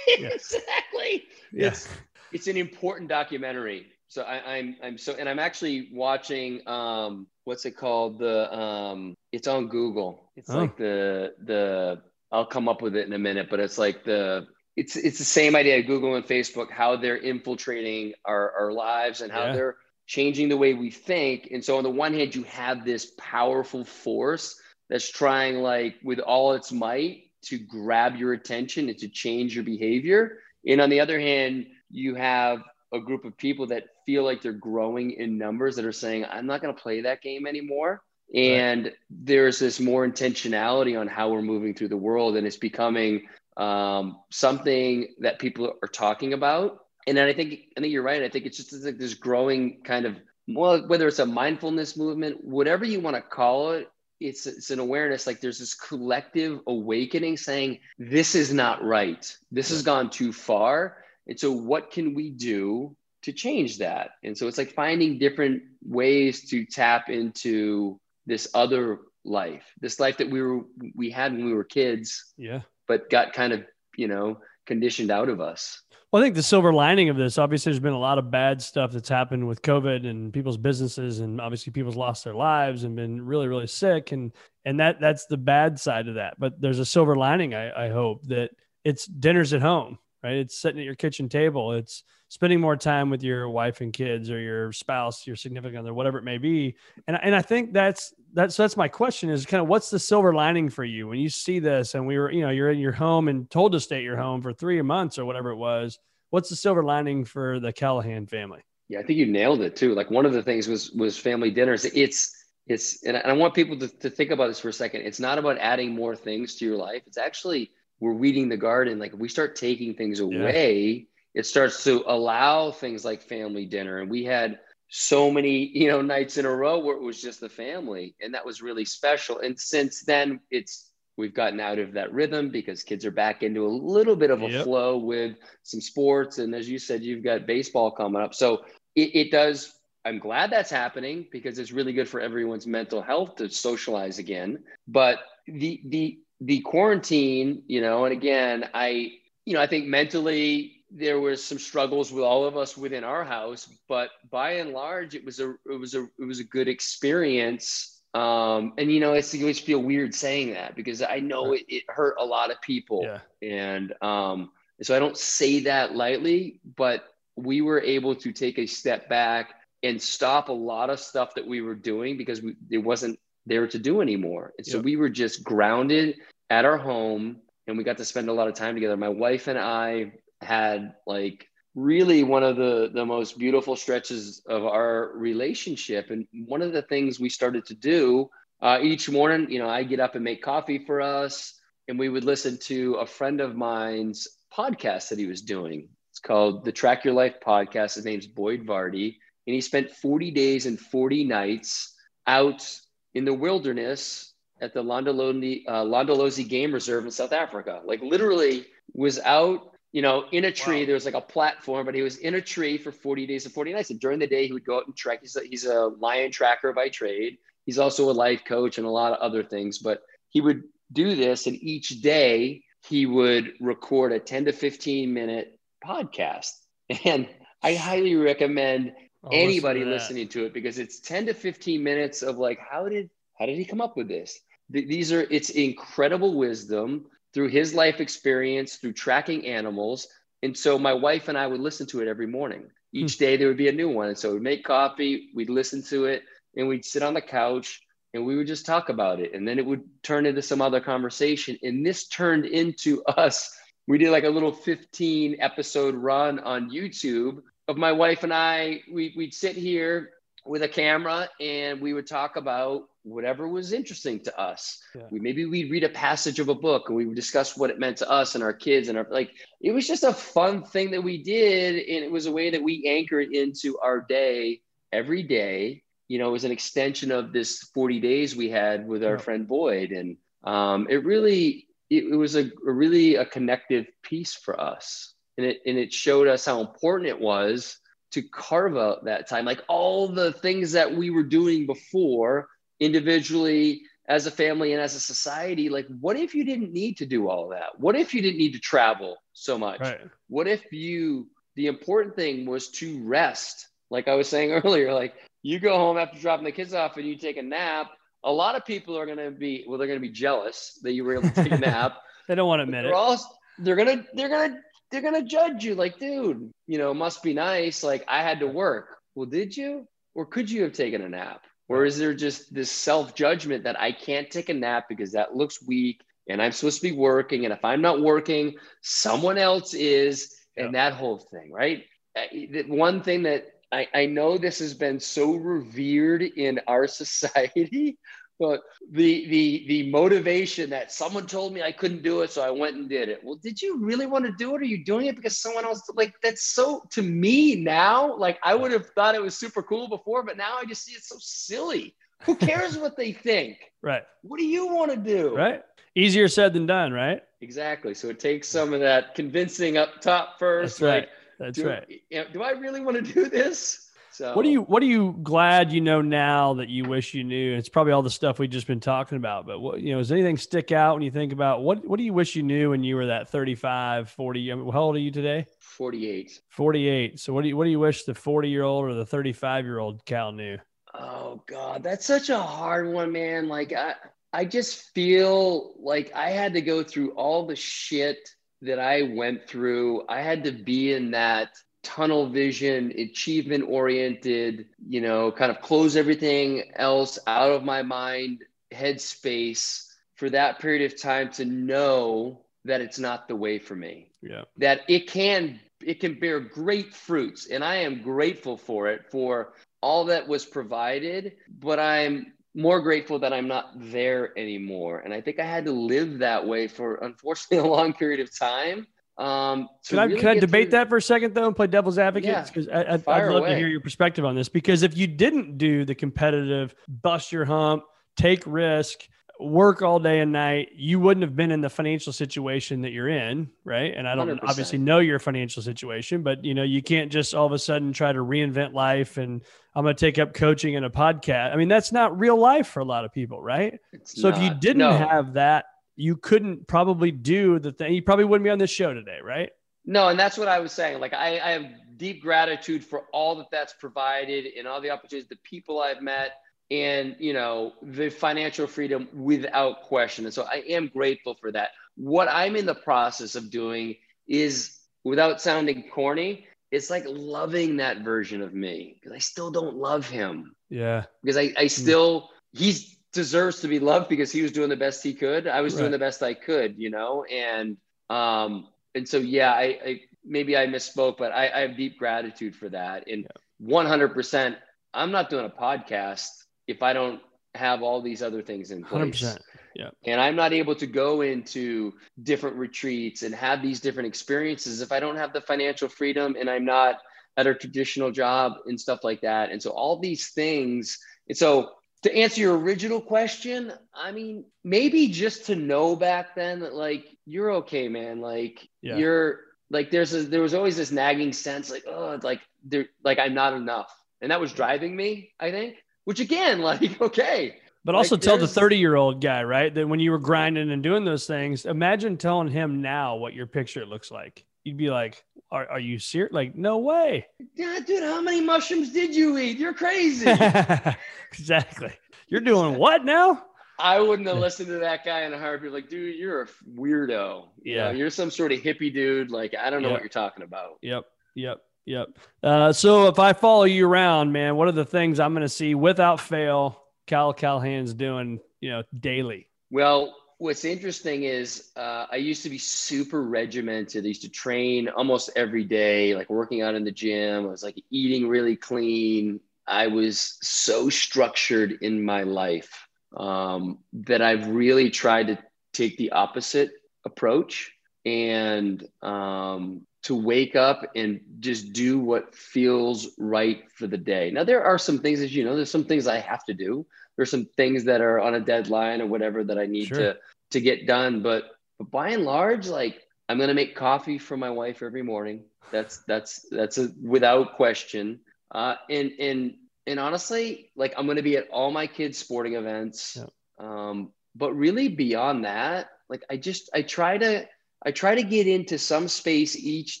[0.08, 1.24] exactly.
[1.52, 1.68] Yeah.
[1.68, 1.88] It's
[2.32, 3.86] it's an important documentary.
[4.08, 9.14] So I, I'm I'm so and I'm actually watching um what's it called the um
[9.32, 10.30] it's on Google.
[10.36, 10.58] It's Oh.
[10.58, 14.46] like the the I'll come up with it in a minute, but it's like the
[14.76, 19.32] it's it's the same idea Google and Facebook how they're infiltrating our our lives and
[19.32, 19.52] how Yeah.
[19.52, 21.48] they're changing the way we think.
[21.50, 26.20] And so on the one hand, you have this powerful force that's trying like with
[26.20, 30.38] all its might to grab your attention and to change your behavior.
[30.66, 32.62] And on the other hand, you have
[32.92, 36.46] a group of people that feel like they're growing in numbers that are saying, I'm
[36.46, 38.02] not going to play that game anymore.
[38.34, 42.36] And there's this more intentionality on how we're moving through the world.
[42.36, 46.78] And it's becoming um, something that people are talking about.
[47.06, 48.22] And then I think, I think you're right.
[48.22, 52.44] I think it's just like this growing kind of, well, whether it's a mindfulness movement,
[52.44, 57.36] whatever you want to call it, it's it's an awareness like there's this collective awakening
[57.36, 62.30] saying this is not right this has gone too far and so what can we
[62.30, 64.10] do to change that.
[64.22, 70.18] And so it's like finding different ways to tap into this other life, this life
[70.18, 70.60] that we were
[70.94, 72.32] we had when we were kids.
[72.36, 72.60] Yeah.
[72.88, 73.64] But got kind of,
[73.96, 75.82] you know, conditioned out of us.
[76.12, 78.62] Well, I think the silver lining of this, obviously, there's been a lot of bad
[78.62, 82.94] stuff that's happened with COVID and people's businesses, and obviously, people's lost their lives and
[82.94, 84.32] been really, really sick, and
[84.64, 86.38] and that that's the bad side of that.
[86.38, 88.50] But there's a silver lining, I, I hope, that
[88.84, 90.36] it's dinners at home, right?
[90.36, 91.72] It's sitting at your kitchen table.
[91.72, 95.94] It's spending more time with your wife and kids or your spouse, your significant other,
[95.94, 96.74] whatever it may be.
[97.06, 99.98] And, and I think that's, that's, so that's my question is kind of what's the
[99.98, 102.78] silver lining for you when you see this and we were, you know, you're in
[102.78, 105.56] your home and told to stay at your home for three months or whatever it
[105.56, 105.98] was.
[106.30, 108.60] What's the silver lining for the Callahan family?
[108.88, 109.94] Yeah, I think you nailed it too.
[109.94, 111.84] Like one of the things was, was family dinners.
[111.84, 115.02] It's, it's, and I want people to, to think about this for a second.
[115.02, 117.02] It's not about adding more things to your life.
[117.06, 118.98] It's actually, we're weeding the garden.
[118.98, 121.04] Like if we start taking things away, yeah.
[121.36, 123.98] It starts to allow things like family dinner.
[123.98, 127.40] And we had so many, you know, nights in a row where it was just
[127.40, 128.16] the family.
[128.22, 129.40] And that was really special.
[129.40, 133.66] And since then it's we've gotten out of that rhythm because kids are back into
[133.66, 134.64] a little bit of a yep.
[134.64, 136.38] flow with some sports.
[136.38, 138.34] And as you said, you've got baseball coming up.
[138.34, 139.74] So it, it does
[140.06, 144.60] I'm glad that's happening because it's really good for everyone's mental health to socialize again.
[144.88, 149.12] But the the the quarantine, you know, and again, I,
[149.44, 153.24] you know, I think mentally there was some struggles with all of us within our
[153.24, 156.68] house, but by and large, it was a, it was a, it was a good
[156.68, 158.02] experience.
[158.14, 161.64] Um, and you know, it's you always feel weird saying that because I know it,
[161.68, 163.20] it hurt a lot of people, yeah.
[163.46, 164.50] and um,
[164.82, 167.04] so I don't say that lightly, but
[167.36, 171.46] we were able to take a step back and stop a lot of stuff that
[171.46, 174.52] we were doing because we, it wasn't there to do anymore.
[174.58, 174.84] And so yep.
[174.84, 176.16] we were just grounded
[176.50, 178.96] at our home and we got to spend a lot of time together.
[178.96, 180.12] My wife and I
[180.46, 186.10] had like really one of the the most beautiful stretches of our relationship.
[186.10, 188.30] And one of the things we started to do
[188.62, 192.08] uh, each morning you know i get up and make coffee for us and we
[192.08, 195.88] would listen to a friend of mine's podcast that he was doing.
[196.10, 197.94] It's called the track your life podcast.
[197.94, 199.16] His name's boyd Varty.
[199.46, 201.94] And he spent 40 days and 40 nights
[202.26, 202.68] out
[203.14, 207.82] in the wilderness at the Londolozi, uh, Game Reserve in South Africa.
[207.84, 210.80] Like literally was out, you know, in a tree.
[210.80, 210.86] Wow.
[210.86, 213.54] There was like a platform, but he was in a tree for 40 days and
[213.54, 213.90] 40 nights.
[213.90, 215.20] And during the day, he would go out and trek.
[215.22, 217.38] He's a, he's a lion tracker by trade.
[217.64, 219.78] He's also a life coach and a lot of other things.
[219.78, 225.12] But he would do this, and each day he would record a 10 to 15
[225.12, 226.52] minute podcast.
[227.04, 227.28] And
[227.64, 228.92] I highly recommend
[229.24, 232.60] I'll anybody listen to listening to it because it's 10 to 15 minutes of like
[232.60, 234.38] how did how did he come up with this
[234.70, 240.08] these are it's incredible wisdom through his life experience through tracking animals.
[240.42, 242.62] And so my wife and i would listen to it every morning.
[242.62, 242.98] Hmm.
[242.98, 244.08] each day there would be a new one.
[244.08, 246.22] And so we'd make coffee we'd listen to it
[246.56, 247.82] and we'd sit on the couch
[248.14, 249.34] and we would just talk about it.
[249.34, 251.58] And then it would turn into some other conversation.
[251.62, 253.54] And this turned into us.
[253.86, 258.80] We did like a little 15 episode run on youtube of my wife and I,
[258.90, 260.12] we, we'd sit here
[260.46, 264.78] with a camera and we would talk about whatever was interesting to us.
[264.94, 265.02] Yeah.
[265.10, 267.78] We maybe we'd read a passage of a book and we would discuss what it
[267.78, 269.30] meant to us and our kids and our like
[269.60, 272.62] it was just a fun thing that we did and it was a way that
[272.62, 274.60] we anchored into our day
[274.92, 275.82] every day.
[276.08, 279.20] You know, it was an extension of this 40 days we had with our yeah.
[279.20, 284.34] friend Boyd and um, it really it, it was a, a really a connective piece
[284.34, 287.78] for us and it and it showed us how important it was
[288.16, 292.48] to carve out that time like all the things that we were doing before
[292.80, 297.04] individually as a family and as a society like what if you didn't need to
[297.04, 297.78] do all that?
[297.78, 299.80] What if you didn't need to travel so much?
[299.80, 300.00] Right.
[300.28, 303.68] what if you the important thing was to rest?
[303.90, 307.06] Like i was saying earlier like you go home after dropping the kids off and
[307.06, 307.90] you take a nap.
[308.24, 310.92] A lot of people are going to be well they're going to be jealous that
[310.94, 311.98] you were able to take a nap.
[312.28, 312.96] They don't want to admit they're it.
[312.96, 313.18] all,
[313.58, 317.82] they're gonna they're gonna they're gonna judge you like, dude, you know, must be nice.
[317.82, 318.96] Like I had to work.
[319.14, 319.86] Well, did you?
[320.14, 321.42] Or could you have taken a nap?
[321.68, 325.62] Or is there just this self-judgment that I can't take a nap because that looks
[325.66, 327.44] weak and I'm supposed to be working.
[327.44, 331.84] And if I'm not working, someone else is, and that whole thing, right?
[332.16, 337.98] Uh, one thing that I, I know this has been so revered in our society
[338.38, 342.50] but the the the motivation that someone told me I couldn't do it, so I
[342.50, 343.20] went and did it.
[343.22, 344.58] Well, did you really want to do it?
[344.58, 348.16] Or are you doing it because someone else like that's so to me now?
[348.16, 350.92] Like I would have thought it was super cool before, but now I just see
[350.92, 351.94] it so silly.
[352.24, 353.58] Who cares what they think?
[353.82, 354.04] Right.
[354.22, 355.34] What do you want to do?
[355.34, 355.62] Right.
[355.94, 357.22] Easier said than done, right?
[357.40, 357.94] Exactly.
[357.94, 360.80] So it takes some of that convincing up top first.
[360.80, 361.00] That's right.
[361.00, 362.32] Like, That's do, right.
[362.32, 363.85] Do I really want to do this?
[364.16, 367.22] So what are you what are you glad you know now that you wish you
[367.22, 367.54] knew?
[367.54, 370.10] It's probably all the stuff we've just been talking about, but what you know, does
[370.10, 372.82] anything stick out when you think about what what do you wish you knew when
[372.82, 374.52] you were that 35, 40?
[374.52, 375.44] I mean, how old are you today?
[375.60, 376.40] 48.
[376.48, 377.20] 48.
[377.20, 379.66] So what do you what do you wish the 40 year old or the 35
[379.66, 380.56] year old Cal knew?
[380.94, 383.48] Oh God, that's such a hard one, man.
[383.48, 383.96] Like I
[384.32, 388.30] I just feel like I had to go through all the shit
[388.62, 390.04] that I went through.
[390.08, 391.50] I had to be in that
[391.86, 398.42] tunnel vision, achievement oriented, you know, kind of close everything else out of my mind,
[398.74, 404.10] headspace for that period of time to know that it's not the way for me.
[404.20, 404.42] Yeah.
[404.56, 409.52] That it can it can bear great fruits and I am grateful for it for
[409.80, 415.00] all that was provided, but I'm more grateful that I'm not there anymore.
[415.00, 418.36] And I think I had to live that way for unfortunately a long period of
[418.36, 418.88] time.
[419.18, 420.78] Um, can I, really can I debate through...
[420.78, 422.46] that for a second though and play devil's advocate?
[422.46, 423.50] Because yeah, I'd, I'd love away.
[423.50, 424.48] to hear your perspective on this.
[424.48, 427.84] Because if you didn't do the competitive, bust your hump,
[428.16, 432.82] take risk, work all day and night, you wouldn't have been in the financial situation
[432.82, 433.92] that you're in, right?
[433.94, 434.40] And I don't 100%.
[434.42, 437.92] obviously know your financial situation, but you know, you can't just all of a sudden
[437.92, 439.42] try to reinvent life and
[439.74, 441.52] I'm going to take up coaching and a podcast.
[441.52, 443.78] I mean, that's not real life for a lot of people, right?
[443.92, 444.38] It's so not.
[444.38, 444.92] if you didn't no.
[444.92, 445.66] have that
[445.96, 447.94] you couldn't probably do the thing.
[447.94, 449.50] You probably wouldn't be on this show today, right?
[449.84, 451.00] No, and that's what I was saying.
[451.00, 455.28] Like I, I have deep gratitude for all that that's provided and all the opportunities,
[455.28, 456.32] the people I've met,
[456.70, 460.24] and you know the financial freedom without question.
[460.24, 461.70] And so I am grateful for that.
[461.96, 463.96] What I'm in the process of doing
[464.28, 469.76] is, without sounding corny, it's like loving that version of me because I still don't
[469.76, 470.54] love him.
[470.68, 471.04] Yeah.
[471.22, 471.68] Because I, I hmm.
[471.68, 475.46] still he's deserves to be loved because he was doing the best he could.
[475.46, 475.80] I was right.
[475.80, 477.76] doing the best I could, you know, and
[478.10, 482.54] um, and so yeah, I, I maybe I misspoke, but I, I, have deep gratitude
[482.54, 483.08] for that.
[483.08, 483.26] And
[483.58, 484.56] one hundred percent,
[484.94, 486.28] I'm not doing a podcast
[486.66, 487.20] if I don't
[487.54, 489.22] have all these other things in place.
[489.22, 489.38] 100%.
[489.74, 489.90] Yeah.
[490.04, 491.92] And I'm not able to go into
[492.22, 496.48] different retreats and have these different experiences if I don't have the financial freedom and
[496.48, 496.96] I'm not
[497.36, 499.50] at a traditional job and stuff like that.
[499.50, 505.08] And so all these things, and so to answer your original question, I mean, maybe
[505.08, 508.20] just to know back then that like you're okay, man.
[508.20, 508.96] Like yeah.
[508.96, 513.18] you're like there's a, there was always this nagging sense like oh like there like
[513.18, 515.30] I'm not enough, and that was driving me.
[515.40, 517.56] I think, which again, like okay.
[517.84, 519.72] But also like, tell the 30 year old guy, right?
[519.72, 523.46] That when you were grinding and doing those things, imagine telling him now what your
[523.46, 524.44] picture looks like.
[524.64, 526.32] You'd be like, are, are you serious?
[526.32, 527.26] Like, no way.
[527.54, 529.58] Yeah, dude, how many mushrooms did you eat?
[529.58, 530.28] You're crazy.
[531.32, 531.92] exactly.
[532.28, 533.44] You're doing what now?
[533.78, 535.72] I wouldn't have listened to that guy in a heartbeat.
[535.72, 537.48] Like, dude, you're a weirdo.
[537.62, 539.30] You yeah, know, you're some sort of hippie dude.
[539.30, 539.96] Like, I don't know yep.
[539.96, 540.78] what you're talking about.
[540.80, 541.04] Yep,
[541.34, 542.08] yep, yep.
[542.42, 545.48] Uh, so if I follow you around, man, what are the things I'm going to
[545.48, 546.82] see without fail?
[547.06, 549.48] Cal Callahan's doing, you know, daily.
[549.70, 554.04] Well, what's interesting is uh, I used to be super regimented.
[554.04, 557.44] I used to train almost every day, like working out in the gym.
[557.44, 559.40] I was like eating really clean.
[559.66, 565.38] I was so structured in my life um, that I've really tried to
[565.72, 566.70] take the opposite
[567.04, 567.72] approach
[568.04, 574.30] and um, to wake up and just do what feels right for the day.
[574.32, 576.86] Now, there are some things, as you know, there's some things I have to do
[577.16, 579.98] there's some things that are on a deadline or whatever that I need sure.
[579.98, 580.16] to
[580.50, 581.22] to get done.
[581.22, 581.44] But
[581.78, 585.44] but by and large, like I'm gonna make coffee for my wife every morning.
[585.72, 588.20] That's that's that's a without question.
[588.50, 589.54] Uh, and and
[589.86, 593.18] and honestly, like I'm gonna be at all my kids' sporting events.
[593.18, 593.26] Yeah.
[593.58, 597.48] Um, but really beyond that, like I just I try to
[597.86, 600.00] I try to get into some space each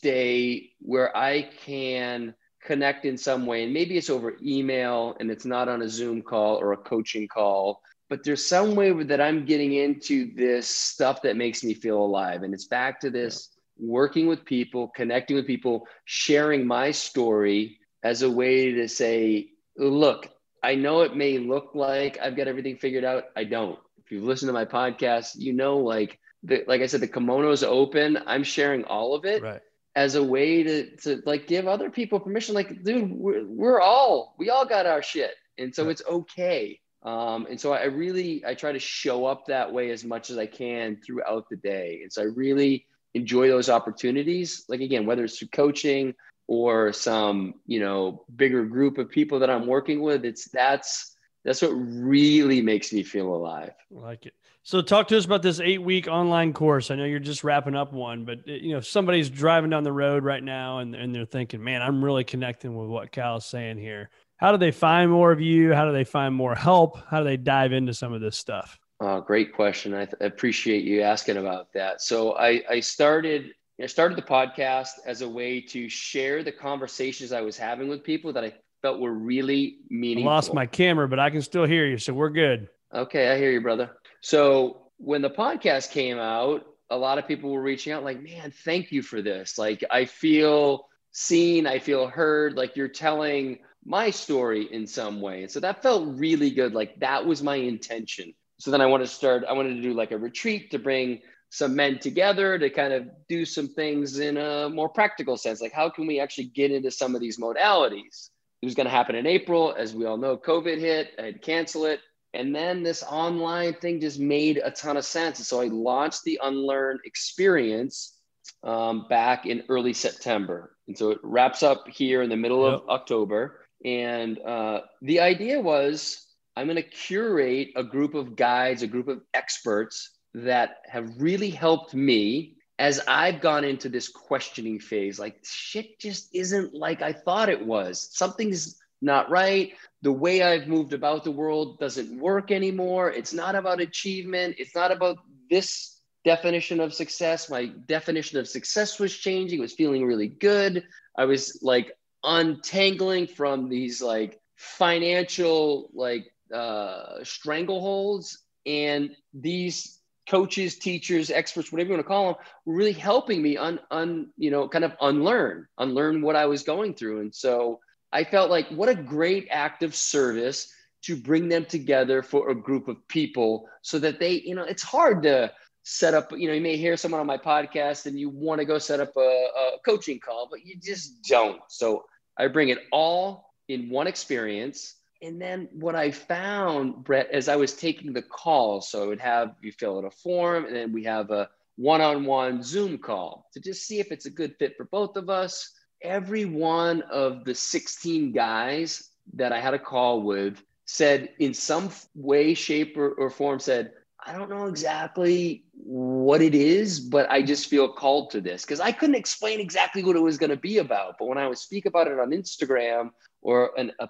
[0.00, 3.62] day where I can connect in some way.
[3.62, 7.28] And maybe it's over email and it's not on a Zoom call or a coaching
[7.28, 11.98] call, but there's some way that I'm getting into this stuff that makes me feel
[11.98, 12.42] alive.
[12.42, 13.86] And it's back to this yeah.
[13.88, 20.28] working with people, connecting with people, sharing my story as a way to say, look,
[20.60, 23.26] I know it may look like I've got everything figured out.
[23.36, 23.78] I don't.
[24.04, 27.62] If you've listened to my podcast, you know, like, the, like I said, the kimono's
[27.62, 28.18] open.
[28.26, 29.42] I'm sharing all of it.
[29.42, 29.60] Right.
[29.94, 32.54] as a way to, to like give other people permission.
[32.54, 35.34] Like dude we're, we're all we all got our shit.
[35.58, 36.80] And so it's okay.
[37.02, 40.38] Um, and so i really i try to show up that way as much as
[40.38, 42.00] i can throughout the day.
[42.02, 44.64] And so i really enjoy those opportunities.
[44.68, 46.14] Like again whether it's through coaching
[46.46, 51.60] or some you know bigger group of people that i'm working with it's that's that's
[51.62, 53.72] what really makes me feel alive.
[53.96, 54.34] I like it
[54.66, 56.90] So talk to us about this eight week online course.
[56.90, 59.84] I know you're just wrapping up one, but eh, you know, if somebody's driving down
[59.84, 63.46] the road right now and, and they're thinking, man, I'm really connecting with what Cal's
[63.46, 64.10] saying here.
[64.38, 65.72] How do they find more of you?
[65.72, 66.98] How do they find more help?
[67.08, 68.76] How do they dive into some of this stuff?
[68.98, 69.94] Oh, great question.
[69.94, 72.02] I, th- appreciate you asking about that.
[72.02, 77.30] So I, I started I started the podcast as a way to share the conversations
[77.30, 78.52] I was having with people that I
[78.82, 80.28] felt were really meaningful.
[80.28, 82.68] I lost my camera, but I can still hear you, so we're good.
[82.92, 83.90] Okay, I hear you, brother.
[84.26, 88.50] So when the podcast came out, a lot of people were reaching out like, man,
[88.64, 89.56] thank you for this.
[89.56, 95.42] Like, I feel seen, I feel heard, like you're telling my story in some way.
[95.42, 96.74] And so that felt really good.
[96.74, 98.34] Like, that was my intention.
[98.58, 101.20] So then I wanted to start, I wanted to do like a retreat to bring
[101.50, 105.60] some men together to kind of do some things in a more practical sense.
[105.60, 108.30] Like, how can we actually get into some of these modalities?
[108.60, 109.72] It was going to happen in April.
[109.78, 112.00] As we all know, COVID hit, I had to cancel it.
[112.34, 115.38] And then this online thing just made a ton of sense.
[115.38, 118.18] And so I launched the Unlearn experience
[118.62, 120.76] um, back in early September.
[120.88, 122.82] And so it wraps up here in the middle yep.
[122.82, 123.60] of October.
[123.84, 129.08] And uh, the idea was I'm going to curate a group of guides, a group
[129.08, 135.18] of experts that have really helped me as I've gone into this questioning phase.
[135.18, 138.08] Like, shit just isn't like I thought it was.
[138.12, 139.72] Something's not right
[140.06, 143.10] the way I've moved about the world doesn't work anymore.
[143.10, 144.54] It's not about achievement.
[144.56, 145.16] It's not about
[145.50, 147.50] this definition of success.
[147.50, 150.84] My definition of success was changing, it was feeling really good.
[151.18, 151.90] I was like
[152.22, 159.98] untangling from these like financial like uh, strangleholds and these
[160.30, 162.34] coaches teachers experts whatever you want to call them
[162.64, 166.64] were really helping me un, un you know kind of unlearn unlearn what i was
[166.64, 167.78] going through and so
[168.16, 172.54] I felt like what a great act of service to bring them together for a
[172.54, 175.52] group of people so that they, you know, it's hard to
[175.82, 178.64] set up, you know, you may hear someone on my podcast and you want to
[178.64, 181.60] go set up a, a coaching call, but you just don't.
[181.68, 182.06] So
[182.38, 184.94] I bring it all in one experience.
[185.20, 189.20] And then what I found, Brett, as I was taking the call, so I would
[189.20, 192.96] have you fill out a form and then we have a one on one Zoom
[192.96, 195.70] call to just see if it's a good fit for both of us
[196.02, 201.90] every one of the 16 guys that I had a call with said in some
[202.14, 203.92] way, shape, or, or, form, said,
[204.24, 208.80] I don't know exactly what it is, but I just feel called to this because
[208.80, 211.16] I couldn't explain exactly what it was going to be about.
[211.18, 213.10] But when I would speak about it on Instagram
[213.42, 214.08] or an, a,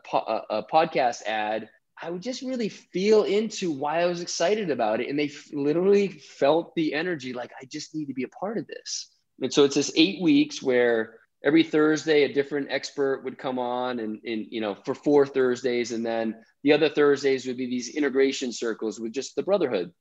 [0.51, 1.69] a, podcast ad,
[2.01, 5.09] I would just really feel into why I was excited about it.
[5.09, 8.59] And they f- literally felt the energy like, I just need to be a part
[8.59, 9.11] of this.
[9.41, 14.01] And so it's this eight weeks where every Thursday a different expert would come on
[14.01, 16.35] and, and you know for four Thursdays and then
[16.65, 19.93] the other Thursdays would be these integration circles with just the brotherhood.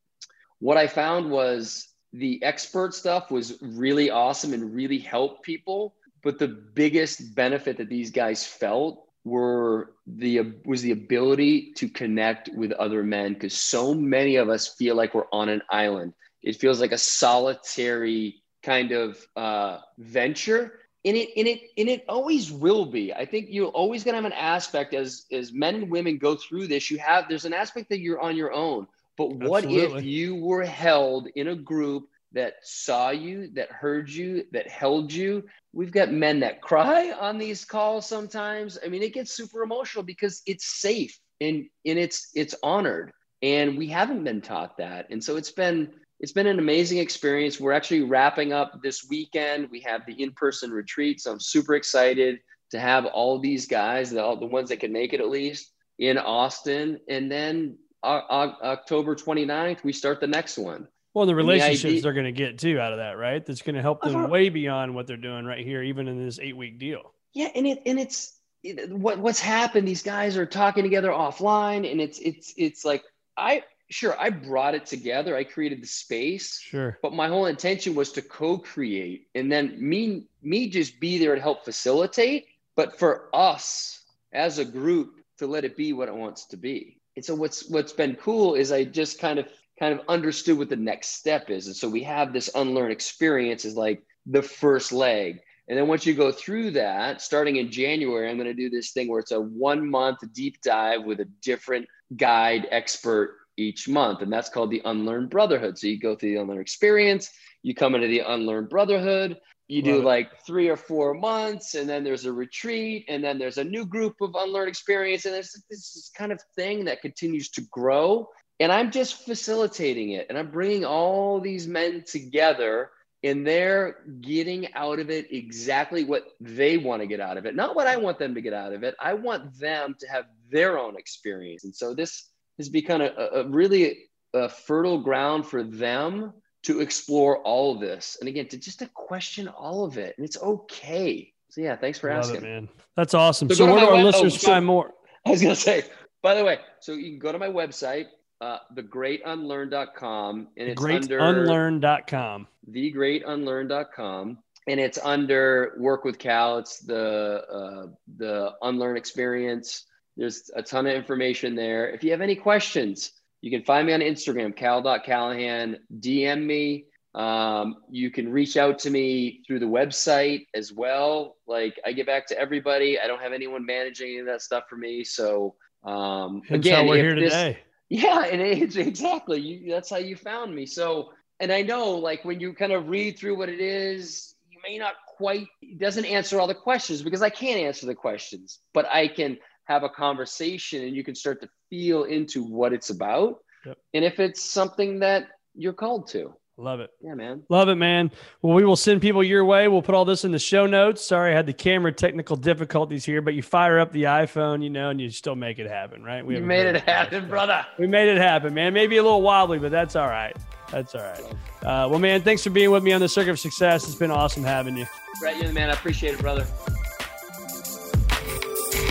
[0.60, 6.40] What I found was the expert stuff was really awesome and really helped people, but
[6.40, 12.72] the biggest benefit that these guys felt were the was the ability to connect with
[12.74, 16.14] other men because so many of us feel like we're on an island.
[16.42, 22.04] It feels like a solitary kind of uh, venture and it and it and it
[22.10, 23.14] always will be.
[23.14, 26.68] I think you're always gonna have an aspect as as men and women go through
[26.68, 26.90] this.
[26.90, 28.88] You have there's an aspect that you're on your own.
[29.18, 30.00] But what Absolutely.
[30.00, 35.14] if you were held in a group that saw you, that heard you, that held
[35.14, 35.44] you?
[35.72, 38.78] We've got men that cry on these calls sometimes.
[38.84, 43.12] I mean, it gets super emotional because it's safe and and it's it's honored.
[43.42, 45.08] And we haven't been taught that.
[45.12, 47.60] And so it's been it's been an amazing experience.
[47.60, 49.70] We're actually wrapping up this weekend.
[49.70, 52.40] We have the in-person retreat, so I'm super excited
[52.72, 55.72] to have all these guys, the, all the ones that can make it at least,
[56.00, 57.00] in Austin.
[57.10, 60.88] And then uh, October 29th, we start the next one.
[61.14, 63.46] Well, the relationships the idea, they're going to get too out of that, right?
[63.46, 66.24] That's going to help them uh, way beyond what they're doing right here, even in
[66.24, 67.14] this eight-week deal.
[67.34, 69.88] Yeah, and it and it's it, what what's happened.
[69.88, 73.04] These guys are talking together offline, and it's it's it's like
[73.38, 76.98] I sure i brought it together i created the space sure.
[77.02, 81.42] but my whole intention was to co-create and then me me just be there to
[81.42, 86.46] help facilitate but for us as a group to let it be what it wants
[86.46, 87.00] to be.
[87.16, 89.48] And so what's what's been cool is i just kind of
[89.80, 91.68] kind of understood what the next step is.
[91.68, 95.40] And so we have this unlearn experience is like the first leg.
[95.68, 98.92] And then once you go through that starting in january i'm going to do this
[98.92, 104.22] thing where it's a one month deep dive with a different guide expert each month.
[104.22, 105.78] And that's called the Unlearned Brotherhood.
[105.78, 107.32] So you go through the Unlearned experience,
[107.64, 112.04] you come into the Unlearned Brotherhood, you do like three or four months, and then
[112.04, 115.26] there's a retreat, and then there's a new group of Unlearned experience.
[115.26, 118.30] And there's this kind of thing that continues to grow.
[118.60, 122.92] and I'm just facilitating it and I'm bringing all these men together
[123.24, 127.56] and they're getting out of it exactly what they want to get out of it,
[127.56, 128.96] not what I want them to get out of it.
[129.00, 131.64] I want them to have their own experience.
[131.64, 136.34] And so this has become a, a really a fertile ground for them
[136.64, 138.18] to explore all of this.
[138.20, 140.16] And again, to just to question all of it.
[140.18, 141.32] And it's okay.
[141.50, 142.38] So yeah, thanks for Love asking.
[142.38, 142.70] It, man.
[142.96, 143.48] That's awesome.
[143.50, 144.92] So, So where do our web- listeners oh, so- find more?
[145.26, 145.84] I was gonna say,
[146.22, 148.06] by the way, so you can go to my website,
[148.42, 152.48] uh, thegreatunlearn.com, and it's Great under Greatunlearn.com.
[152.72, 154.38] thegreatunlearn.com,
[154.68, 156.58] and it's under work with Cal.
[156.58, 157.88] It's the uh,
[158.18, 159.86] the unlearn experience.
[160.18, 161.90] There's a ton of information there.
[161.90, 163.12] If you have any questions,
[163.42, 165.78] you can find me on Instagram, cal.callahan.
[166.00, 166.86] DM me.
[167.14, 171.38] Um, you can reach out to me through the website as well.
[171.48, 173.00] Like I get back to everybody.
[173.00, 175.04] I don't have anyone managing any of that stuff for me.
[175.06, 177.60] So um, Hence again, how we're here this- today.
[177.90, 180.66] yeah, and it's exactly you, that's how you found me.
[180.66, 184.60] So, and I know like when you kind of read through what it is, you
[184.68, 188.60] may not quite it doesn't answer all the questions because I can't answer the questions,
[188.74, 192.90] but I can have a conversation and you can start to feel into what it's
[192.90, 193.40] about.
[193.66, 193.78] Yep.
[193.94, 196.90] And if it's something that you're called to, Love it.
[197.02, 197.44] yeah, man.
[197.50, 198.10] Love it, man.
[198.42, 199.68] Well, we will send people your way.
[199.68, 201.06] We'll put all this in the show notes.
[201.06, 204.70] Sorry, I had the camera technical difficulties here, but you fire up the iPhone, you
[204.70, 206.26] know, and you still make it happen, right?
[206.26, 207.66] We made it happen, brother.
[207.78, 208.74] We made it happen, man.
[208.74, 210.36] Maybe a little wobbly, but that's all right.
[210.72, 211.24] That's all right.
[211.62, 213.84] Uh, well, man, thanks for being with me on the Circuit of Success.
[213.84, 214.86] It's been awesome having you.
[215.20, 215.70] Brett, you're the man.
[215.70, 216.48] I appreciate it, brother.